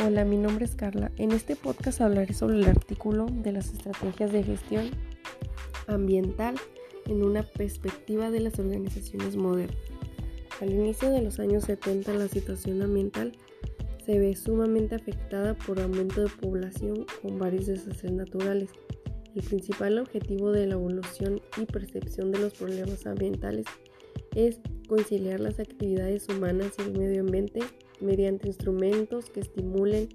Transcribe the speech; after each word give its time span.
Hola, 0.00 0.24
mi 0.24 0.36
nombre 0.36 0.64
es 0.64 0.76
Carla. 0.76 1.10
En 1.16 1.32
este 1.32 1.56
podcast 1.56 2.00
hablaré 2.00 2.32
sobre 2.32 2.58
el 2.58 2.66
artículo 2.66 3.26
de 3.26 3.50
las 3.50 3.72
estrategias 3.72 4.30
de 4.30 4.44
gestión 4.44 4.90
ambiental 5.88 6.54
en 7.06 7.24
una 7.24 7.42
perspectiva 7.42 8.30
de 8.30 8.38
las 8.38 8.60
organizaciones 8.60 9.34
modernas. 9.34 9.76
Al 10.60 10.70
inicio 10.70 11.10
de 11.10 11.20
los 11.20 11.40
años 11.40 11.64
70 11.64 12.14
la 12.14 12.28
situación 12.28 12.80
ambiental 12.80 13.32
se 14.06 14.20
ve 14.20 14.36
sumamente 14.36 14.94
afectada 14.94 15.54
por 15.54 15.80
aumento 15.80 16.22
de 16.22 16.28
población 16.28 17.04
con 17.20 17.36
varios 17.36 17.66
desastres 17.66 18.12
naturales. 18.12 18.70
El 19.34 19.42
principal 19.42 19.98
objetivo 19.98 20.52
de 20.52 20.68
la 20.68 20.74
evolución 20.74 21.40
y 21.60 21.64
percepción 21.64 22.30
de 22.30 22.38
los 22.38 22.54
problemas 22.54 23.04
ambientales 23.04 23.66
es 24.36 24.60
conciliar 24.86 25.40
las 25.40 25.58
actividades 25.58 26.28
humanas 26.28 26.74
y 26.78 26.82
el 26.82 26.96
medio 26.96 27.22
ambiente 27.22 27.62
mediante 28.00 28.48
instrumentos 28.48 29.30
que 29.30 29.40
estimulen 29.40 30.08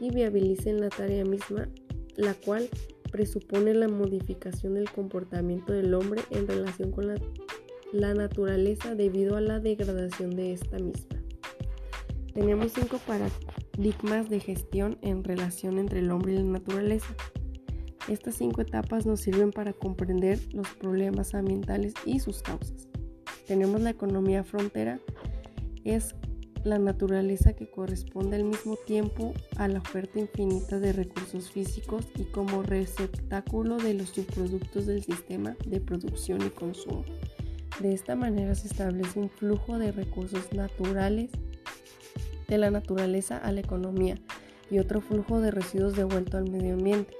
y 0.00 0.10
viabilicen 0.10 0.80
la 0.80 0.88
tarea 0.88 1.24
misma, 1.24 1.68
la 2.16 2.34
cual 2.34 2.68
presupone 3.10 3.74
la 3.74 3.88
modificación 3.88 4.74
del 4.74 4.90
comportamiento 4.90 5.72
del 5.72 5.94
hombre 5.94 6.22
en 6.30 6.48
relación 6.48 6.90
con 6.90 7.08
la, 7.08 7.14
la 7.92 8.12
naturaleza 8.12 8.94
debido 8.94 9.36
a 9.36 9.40
la 9.40 9.60
degradación 9.60 10.34
de 10.34 10.52
esta 10.52 10.78
misma. 10.78 11.20
Tenemos 12.32 12.72
cinco 12.72 12.98
paradigmas 13.06 14.28
de 14.28 14.40
gestión 14.40 14.98
en 15.02 15.22
relación 15.22 15.78
entre 15.78 16.00
el 16.00 16.10
hombre 16.10 16.32
y 16.32 16.36
la 16.38 16.42
naturaleza. 16.42 17.14
Estas 18.08 18.34
cinco 18.34 18.60
etapas 18.60 19.06
nos 19.06 19.20
sirven 19.20 19.52
para 19.52 19.72
comprender 19.72 20.40
los 20.52 20.68
problemas 20.70 21.34
ambientales 21.34 21.94
y 22.04 22.18
sus 22.18 22.42
causas. 22.42 22.88
Tenemos 23.46 23.80
la 23.80 23.90
economía 23.90 24.42
frontera, 24.42 24.98
es 25.84 26.14
la 26.64 26.78
naturaleza 26.78 27.52
que 27.52 27.68
corresponde 27.68 28.36
al 28.36 28.44
mismo 28.44 28.76
tiempo 28.76 29.34
a 29.56 29.68
la 29.68 29.80
oferta 29.80 30.18
infinita 30.18 30.78
de 30.78 30.92
recursos 30.92 31.50
físicos 31.50 32.06
y 32.16 32.24
como 32.24 32.62
receptáculo 32.62 33.76
de 33.76 33.94
los 33.94 34.08
subproductos 34.08 34.86
del 34.86 35.02
sistema 35.04 35.56
de 35.66 35.80
producción 35.80 36.40
y 36.42 36.50
consumo. 36.50 37.04
De 37.80 37.92
esta 37.92 38.16
manera 38.16 38.54
se 38.54 38.68
establece 38.68 39.18
un 39.18 39.28
flujo 39.28 39.78
de 39.78 39.92
recursos 39.92 40.52
naturales 40.52 41.30
de 42.48 42.58
la 42.58 42.70
naturaleza 42.70 43.36
a 43.36 43.52
la 43.52 43.60
economía 43.60 44.16
y 44.70 44.78
otro 44.78 45.00
flujo 45.00 45.40
de 45.40 45.50
residuos 45.50 45.96
devuelto 45.96 46.38
al 46.38 46.50
medio 46.50 46.74
ambiente. 46.74 47.14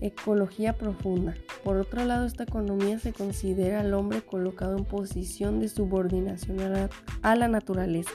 Ecología 0.00 0.74
profunda. 0.74 1.34
Por 1.66 1.78
otro 1.78 2.04
lado, 2.04 2.26
esta 2.26 2.44
economía 2.44 3.00
se 3.00 3.12
considera 3.12 3.80
al 3.80 3.92
hombre 3.92 4.22
colocado 4.22 4.78
en 4.78 4.84
posición 4.84 5.58
de 5.58 5.68
subordinación 5.68 6.60
a 6.60 7.34
la, 7.34 7.48
naturaleza, 7.48 8.12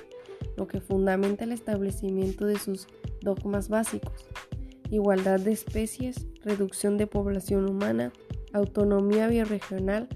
lo 0.55 0.67
que 0.69 0.79
fundamenta 0.79 1.43
el 1.43 1.51
establecimiento 1.51 2.45
de 2.45 2.57
sus 2.57 2.87
dogmas 3.19 3.67
básicos. 3.67 4.25
Igualdad 4.89 5.41
de 5.41 5.51
especies, 5.51 6.27
reducción 6.45 6.97
de 6.97 7.07
población 7.07 7.69
humana, 7.69 8.13
autonomía 8.53 9.27
bioregional, 9.27 10.07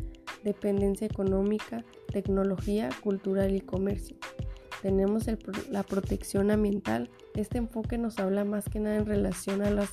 dependencia 0.45 1.05
económica, 1.05 1.83
tecnología, 2.13 2.87
cultural 3.03 3.53
y 3.53 3.59
comercio. 3.59 4.15
Tenemos 4.81 5.25
la 5.69 5.83
protección 5.83 6.51
ambiental. 6.51 7.09
Este 7.33 7.57
enfoque 7.57 7.97
nos 7.97 8.17
habla 8.17 8.45
más 8.45 8.69
que 8.69 8.79
nada 8.79 8.95
en 8.95 9.05
relación 9.05 9.61
a 9.61 9.71
las 9.71 9.89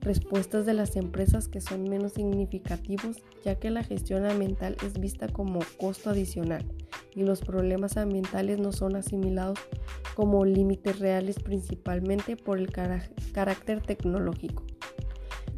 respuestas 0.00 0.66
de 0.66 0.74
las 0.74 0.96
empresas 0.96 1.48
que 1.48 1.60
son 1.60 1.84
menos 1.84 2.14
significativos 2.14 3.18
ya 3.44 3.56
que 3.56 3.70
la 3.70 3.84
gestión 3.84 4.24
ambiental 4.24 4.76
es 4.84 4.98
vista 4.98 5.28
como 5.28 5.60
costo 5.78 6.10
adicional 6.10 6.64
y 7.14 7.22
los 7.22 7.40
problemas 7.40 7.96
ambientales 7.96 8.58
no 8.58 8.72
son 8.72 8.96
asimilados 8.96 9.58
como 10.14 10.44
límites 10.44 10.98
reales 10.98 11.38
principalmente 11.38 12.36
por 12.36 12.58
el 12.58 12.70
carácter 12.70 13.80
tecnológico. 13.80 14.64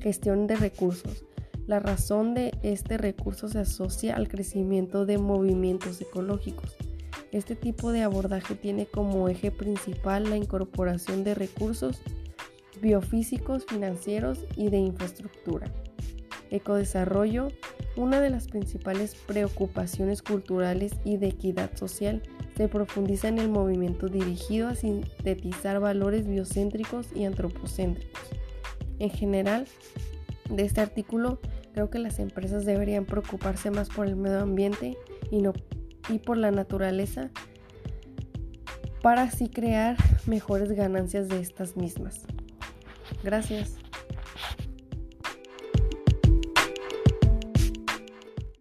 Gestión 0.00 0.47
de 0.47 0.56
recursos. 0.56 1.25
La 1.66 1.78
razón 1.78 2.34
de 2.34 2.52
este 2.62 2.98
recurso 2.98 3.48
se 3.48 3.60
asocia 3.60 4.16
al 4.16 4.28
crecimiento 4.28 5.06
de 5.06 5.19
movimientos 5.19 6.00
ecológicos. 6.00 6.76
Este 7.31 7.54
tipo 7.54 7.92
de 7.92 8.02
abordaje 8.02 8.54
tiene 8.54 8.86
como 8.86 9.28
eje 9.28 9.50
principal 9.50 10.28
la 10.28 10.36
incorporación 10.36 11.25
de 11.25 11.34
recursos 11.34 12.02
biofísicos, 12.82 13.65
financieros 13.65 14.44
y 14.56 14.69
de 14.69 14.78
infraestructura. 14.78 15.72
Ecodesarrollo, 16.50 17.48
una 17.97 18.20
de 18.20 18.28
las 18.28 18.48
principales 18.48 19.15
preocupaciones 19.15 20.20
culturales 20.20 20.93
y 21.04 21.16
de 21.16 21.28
equidad 21.28 21.75
social, 21.76 22.22
se 22.56 22.69
profundiza 22.69 23.28
en 23.28 23.38
el 23.38 23.48
movimiento 23.48 24.09
dirigido 24.09 24.69
a 24.69 24.75
sintetizar 24.75 25.81
valores 25.81 26.26
biocéntricos 26.26 27.06
y 27.15 27.25
antropocéntricos. 27.25 28.20
En 28.99 29.09
general, 29.09 29.66
de 30.50 30.64
este 30.64 30.82
artículo, 30.82 31.41
creo 31.72 31.88
que 31.88 31.99
las 31.99 32.19
empresas 32.19 32.66
deberían 32.66 33.06
preocuparse 33.06 33.70
más 33.70 33.88
por 33.88 34.06
el 34.06 34.16
medio 34.16 34.41
ambiente 34.41 34.99
y, 35.31 35.41
no, 35.41 35.54
y 36.10 36.19
por 36.19 36.37
la 36.37 36.50
naturaleza 36.50 37.31
para 39.03 39.22
así 39.22 39.49
crear 39.49 39.97
mejores 40.26 40.72
ganancias 40.72 41.28
de 41.28 41.41
estas 41.41 41.76
mismas. 41.76 42.26
Gracias. 43.22 43.81